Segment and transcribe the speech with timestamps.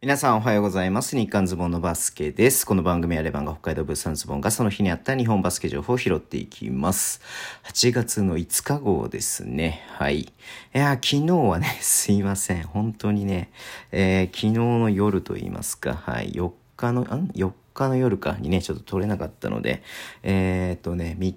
[0.00, 1.16] 皆さんおはようございます。
[1.16, 2.64] 日刊ズボンのバスケです。
[2.64, 7.20] この番組はレバンが北海道物産ズボンがその日にあった日本バスケ情報を拾っていきます。
[7.64, 9.82] 8月の5日号ですね。
[9.88, 10.20] はい。
[10.20, 10.28] い
[10.72, 12.62] や、昨日はね、 すいません。
[12.62, 13.50] 本当にね、
[13.90, 16.30] えー昨日の夜と言いますか、はい。
[16.30, 17.04] 4日の、ん
[17.34, 19.82] ?4 日の夜かにね、ちょっと撮れなかったので、
[20.22, 21.36] えーっとね、3日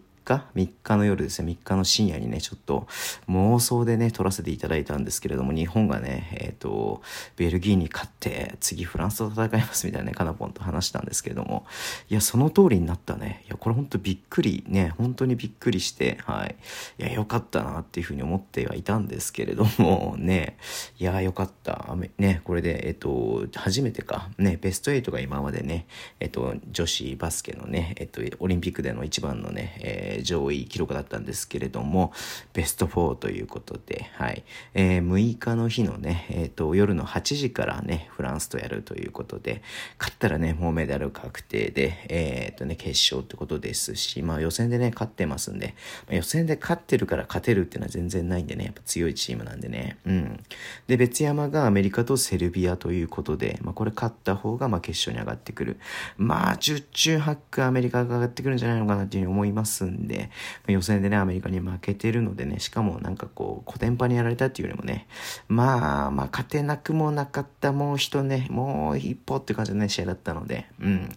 [0.55, 2.87] 3日の夜ですね、3日の深夜にね、ちょっと
[3.29, 7.01] 妄想でね、撮らせていただいたんですけれども、日本がね、えっ、と、
[7.35, 11.65] ベルギーに勝って、次フランスと戦いますみたいなね、カナポンと話したんですけれども、
[12.09, 13.43] いや、その通りになったね。
[13.47, 16.55] いや、これ本当びっくり、ね、本当にびっくりして、はい。
[16.99, 20.57] いや、よかったなっていうふうに思ってはいたんですけれども、 ね、
[20.99, 21.95] いや、よかった。
[22.17, 25.85] ね、これで、えっ、と、初めてか、ね、ベスト8が今までね、
[26.19, 32.13] えっ、と、女子バスケのね、えっ、と、オリンピックでの一番のね、え上位記録だったんですけれども、
[32.53, 34.43] ベスト4ということで、はい。
[34.73, 39.61] えー6日の日のね、えっ、と、夜の8時からね、フランスとやるということで、
[39.99, 45.75] 勝ったらね、もうメダル確定で、えっ、とね、決勝ってことですし、まあ予選でね、勝ってますんで、
[46.07, 49.97] まあ予選で勝ってるから勝てるっていうのは全然ないんでね、やっぱ強いチームなんでね。
[50.05, 50.43] うん。
[50.87, 55.79] で、別山がアメリカとセルビアということで、まあこれ勝った方が、まあ決勝に上がってくる。
[56.17, 60.27] まあ、十中八九アメリカが上がってくるんじゃないのかなっていうふうに思いますんで、ま
[60.69, 65.07] あ予選でね、アメリカに負けてるのでね、しかもなんかこう、コテンパンにやられたっていうよりもね、
[65.47, 70.95] まあ、まあ、勝てなくもなかった、もう一ね、もう一歩って感じのね、試合だったので、うん。
[70.95, 71.07] い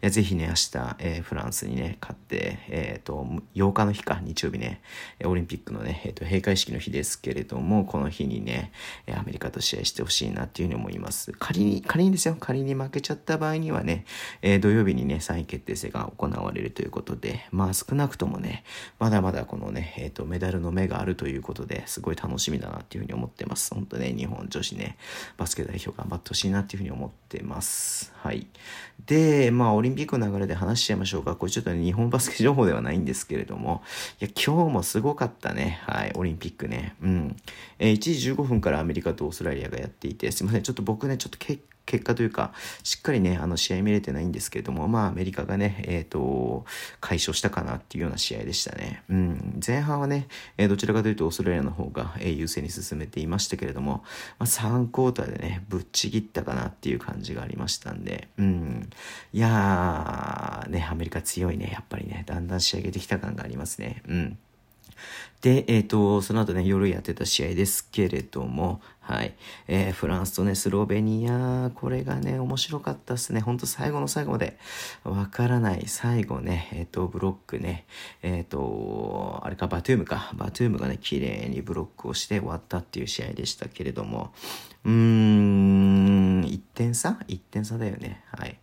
[0.00, 4.80] や、ぜひね、明日、えーフランスにね、勝って、えっ、と、8日の日か、日曜日ね、
[5.24, 8.72] オリンピックのね、えっ、と、閉会式の日ですけれども、この日にね、
[9.12, 11.32] アメリカと試合してほしいなっていうふうに思います。
[11.38, 14.04] 仮に、仮にですよ、仮に負けちゃった場合にはね、
[14.42, 18.64] えー土曜日にね、3位決定戦が行われるということで、まあ少なくとももね、
[18.98, 23.74] まだまだこのね、えっ、と、メダルの目があるということで、すごい楽しみだなっていうふうに思ってます。
[23.74, 24.96] 本当ね、日本女子ね、
[25.36, 28.12] バスケ代表頑張ってほしいなっていうふうに思ってます。
[28.16, 28.46] はい。
[29.06, 31.36] で、まあ、オリンピックの流れで話しちゃいましょうか。
[31.36, 33.82] これちょっとね、日本バスケ情報ではないんですけれども、
[34.20, 35.80] いや、今日もすごかったね。
[35.86, 36.94] はい、オリンピックね。
[37.02, 37.36] うん。
[37.78, 42.52] えー1時15分からアメリカとオーストラリアがやっていて、すいません、ちょっと僕ね、ちょっと結結果というか、
[42.82, 46.64] しっかりね、あの試合見れてないんですけれども、まあアメリカがね、えっ、と、
[47.00, 49.02] 解消したかなっていうような試合でしたね。
[49.10, 49.60] うん。
[49.66, 54.04] 前半はね、えーどちらかというとオーストラリアの方が、えー優勢に進めていましたけれども、
[54.38, 58.90] まあ3クォーターでね、ぶっちぎったかなっていう感じがありましたんで、うん。
[59.32, 64.02] いやー、ね、アメリカ強いね、やっぱりね、だんだん仕上げてきた感がありますね。
[64.08, 64.38] うん。
[65.40, 69.34] で、えっ、と、その後ね、夜やってた試合ですけれども、はい。
[69.68, 73.40] えーフランスとね、スロベニア、これがね、面白かったっすね。
[73.40, 74.58] ほんと最後の最後まで、
[75.02, 75.84] わからない。
[75.86, 77.86] 最後ね、えっ、と、ブロックね、
[78.22, 80.30] えっ、と、あれか、バトゥームか。
[80.34, 84.32] バトゥームがね、綺麗にブロックをして終わったっていう試合でしたけれども、
[84.84, 86.44] うーん、
[86.90, 88.22] 点差 ?1 点差だよね。
[88.32, 88.58] はい。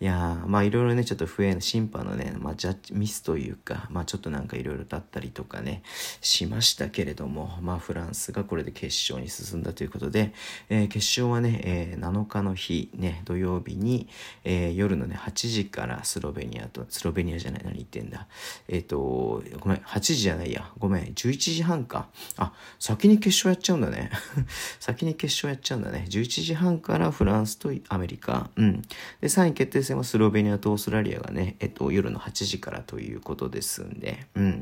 [0.00, 5.82] いや、まあいろいろね、ちょっと不衛な審判のね、まあジャッジミスというか、まあちょっとなんかいろいろだったりとかね、
[6.20, 10.32] しましたけれども、まあフランスがこれで決勝に進んだということで、
[10.68, 14.08] えー決勝はね、えー7日の日、ね、土曜日に、
[14.44, 18.26] えー夜のね、8時からスロベニアと、スロベニアじゃない、何言ってんだ。
[18.68, 22.08] えっ、と、ごめん、8時じゃないや、ごめん、11時半か。
[22.36, 24.10] あ、先に決勝やっちゃうんだね。
[24.80, 26.06] 先に決勝やっちゃうんだね。
[26.08, 28.50] 11時半からフランスとアメリカ。
[28.56, 28.82] うん。
[29.20, 34.50] で、3位決定戦はスロベニアとオーストラリアがね、えっと、夜の8時からということですんで、うん。
[34.50, 34.54] い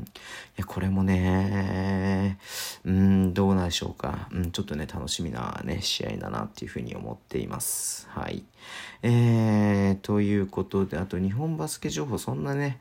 [0.57, 2.39] や、これもね、
[2.85, 4.29] うん、どうなんでしょうか。
[4.31, 8.07] うん、ちょっとね、楽しみなね、試合だなっていうふうに思っています。
[8.09, 8.43] はい。
[9.03, 12.79] えー、ということで、あと日本バスケ情報、そんなね、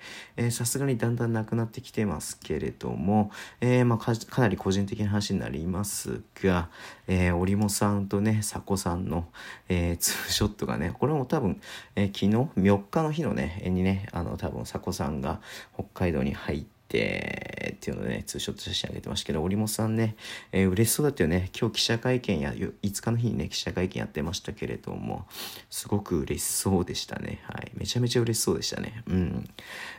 [0.51, 6.69] さすがにだんだんなくなってきてますけれども、えーまあか、かなり個人的な話になりますが、
[7.07, 9.27] えー、織茂さんとね、佐古さんの、
[9.69, 11.61] えーツーショットがね、これも多分、
[11.95, 15.41] えー昨日、4日の日のね、にね、あの、多分佐古さんが
[15.75, 20.17] 北海道に入って、っていうのでね、ツーショット写真上げてましたけど、織本さんね、
[20.53, 21.51] えー嬉しそうだったよね。
[21.59, 25.27] 今日記者会見や、5日の日にね、記者会見やってましたけれども、
[25.71, 27.41] すごく嬉しそうでしたね。
[27.45, 27.73] はい。
[27.77, 29.03] めちゃめちゃ嬉しそうでしたね。
[29.07, 29.49] うん。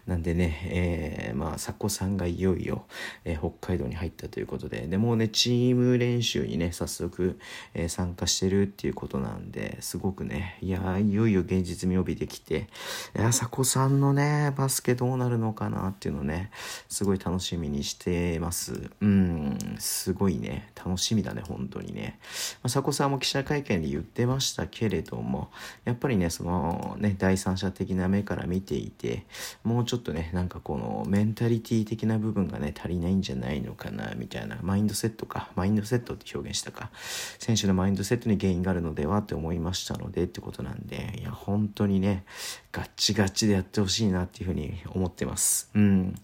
[0.06, 2.85] なんでね、えーまあ、佐古さんがいよいよ、
[3.25, 7.39] えー北海道に入ったということで、でもうね、チーム練習にね、早速、
[7.73, 12.67] えー参加してるっていうことなんで、すごくね、いやいよいよ現実味帯びてきて、
[13.15, 16.51] いや、佐古さんのね、バスケどうなるのかなっていうのね、
[16.89, 18.89] すごい楽しみにしてます。
[19.01, 22.19] うん、すごいね、楽しみだね、本当にね。
[22.63, 25.51] まあ、佐古さんも記者会見で言ってましたけれども、
[25.85, 29.25] やっぱりね、そのね、第三者的な目から見ていて、
[29.63, 36.91] もうちょっとね、なんかこのメンタリティ的な部分がね、足りないんじゃないのかな、みたいな、マインドセットか、マインドセットって表現したか、
[37.39, 42.23] 選手のマインドセットに原因があるのではって思いましたのでってことなんで、いや、本当にね、
[42.71, 45.71] ガッチガチでやってほしいなっていうふうに思ってます。
[45.73, 46.15] うん。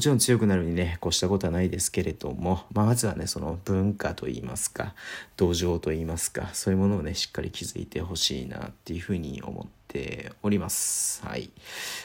[0.00, 4.94] ちろん強くなるにね、越したことはないですけれども、まあ、まずはね、その文化といいますか、
[5.36, 11.26] 土壌といいますか、そういうものをね、しっかり築いてほしいなっていうふうに思ってております。
[11.26, 11.50] はい。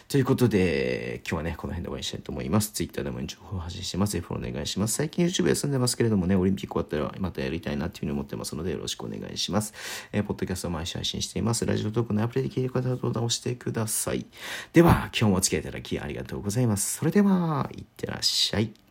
[0.09, 2.71] ということで、今日はね、この辺で終わりにしたいと思います。
[2.71, 4.19] Twitter でも情報を発信してます。
[4.19, 4.95] フォローお願いします。
[4.95, 9.73] 最近 YouTube 休んでますけれどもね、オリンピック終わったらまたやりたいなっていうふうに思ってますので、よろしくお願いします。
[10.11, 11.65] えー、ポッドキャストを毎週配信しています。
[11.65, 14.25] ラジオトークのアプリで聞いてる方は登録してください。
[14.73, 16.97] では、今日もお付き合いいただきありがとうございます。
[16.97, 18.84] それでは、いってらっしゃい。